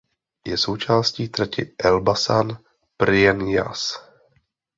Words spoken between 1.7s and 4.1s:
Elbasan–Prrenjas.